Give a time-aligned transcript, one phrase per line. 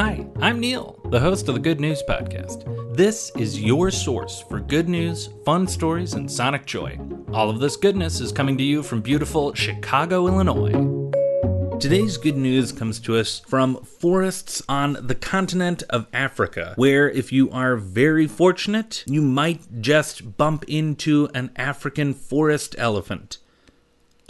[0.00, 2.96] Hi, I'm Neil, the host of the Good News Podcast.
[2.96, 6.98] This is your source for good news, fun stories, and sonic joy.
[7.34, 10.72] All of this goodness is coming to you from beautiful Chicago, Illinois.
[11.78, 17.30] Today's good news comes to us from forests on the continent of Africa, where, if
[17.30, 23.36] you are very fortunate, you might just bump into an African forest elephant.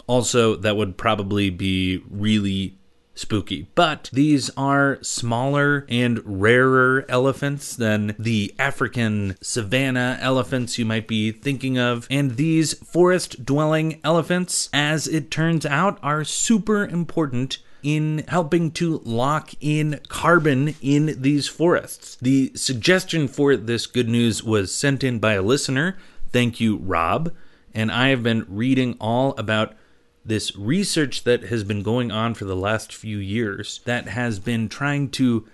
[0.05, 2.77] Also, that would probably be really
[3.21, 3.67] spooky.
[3.75, 11.31] But these are smaller and rarer elephants than the African savanna elephants you might be
[11.31, 12.07] thinking of.
[12.09, 19.01] And these forest dwelling elephants, as it turns out, are super important in helping to
[19.03, 22.17] lock in carbon in these forests.
[22.21, 25.97] The suggestion for this good news was sent in by a listener.
[26.31, 27.33] Thank you, Rob.
[27.73, 29.75] And I have been reading all about
[30.23, 34.69] this research that has been going on for the last few years that has been
[34.69, 35.47] trying to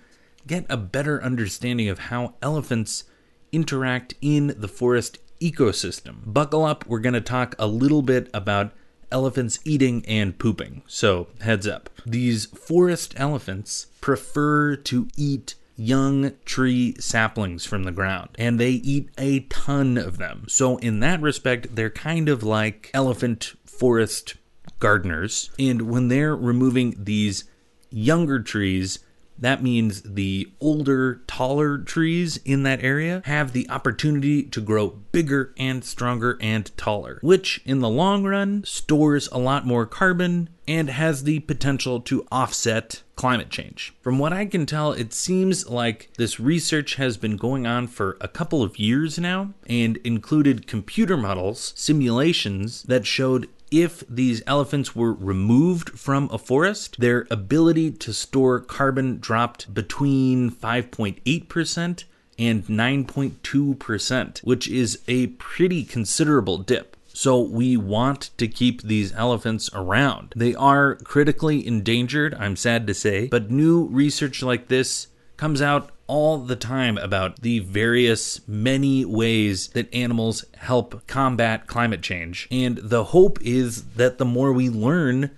[0.46, 3.04] get a better understanding of how elephants
[3.52, 6.16] interact in the forest ecosystem.
[6.24, 8.72] Buckle up, we're going to talk a little bit about
[9.10, 10.82] elephants eating and pooping.
[10.86, 11.90] So, heads up.
[12.04, 19.08] These forest elephants prefer to eat young tree saplings from the ground, and they eat
[19.16, 20.44] a ton of them.
[20.48, 24.34] So, in that respect, they're kind of like elephant forest
[24.78, 25.50] gardeners.
[25.58, 27.44] And when they're removing these
[27.90, 29.00] younger trees,
[29.38, 35.54] that means the older, taller trees in that area have the opportunity to grow bigger
[35.56, 40.90] and stronger and taller, which in the long run stores a lot more carbon and
[40.90, 43.94] has the potential to offset climate change.
[44.02, 48.16] From what I can tell, it seems like this research has been going on for
[48.20, 54.94] a couple of years now and included computer models, simulations that showed if these elephants
[54.94, 62.04] were removed from a forest, their ability to store carbon dropped between 5.8%
[62.38, 66.96] and 9.2%, which is a pretty considerable dip.
[67.12, 70.32] So we want to keep these elephants around.
[70.36, 75.90] They are critically endangered, I'm sad to say, but new research like this comes out
[76.08, 82.48] all the time about the various many ways that animals help combat climate change.
[82.50, 85.30] And the hope is that the more we learn,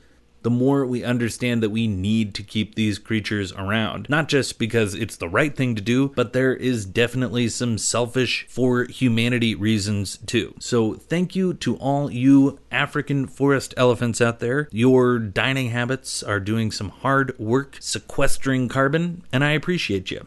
[0.43, 4.09] the more we understand that we need to keep these creatures around.
[4.09, 8.47] Not just because it's the right thing to do, but there is definitely some selfish
[8.49, 10.55] for humanity reasons too.
[10.59, 14.69] So, thank you to all you African forest elephants out there.
[14.73, 20.27] Your dining habits are doing some hard work sequestering carbon, and I appreciate you.